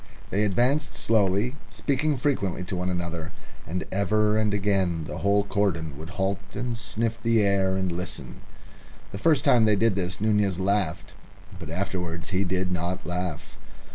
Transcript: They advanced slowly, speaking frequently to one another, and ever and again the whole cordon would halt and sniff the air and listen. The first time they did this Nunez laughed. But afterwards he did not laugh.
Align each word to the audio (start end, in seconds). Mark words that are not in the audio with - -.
They 0.31 0.45
advanced 0.45 0.95
slowly, 0.95 1.55
speaking 1.69 2.17
frequently 2.17 2.63
to 2.63 2.75
one 2.75 2.89
another, 2.89 3.31
and 3.67 3.83
ever 3.91 4.35
and 4.35 4.51
again 4.51 5.03
the 5.03 5.19
whole 5.19 5.43
cordon 5.43 5.95
would 5.95 6.09
halt 6.09 6.39
and 6.55 6.75
sniff 6.75 7.21
the 7.21 7.43
air 7.43 7.75
and 7.77 7.91
listen. 7.91 8.41
The 9.11 9.19
first 9.19 9.45
time 9.45 9.65
they 9.65 9.75
did 9.75 9.93
this 9.93 10.19
Nunez 10.19 10.59
laughed. 10.59 11.13
But 11.59 11.69
afterwards 11.69 12.29
he 12.31 12.43
did 12.43 12.71
not 12.71 13.05
laugh. 13.05 13.59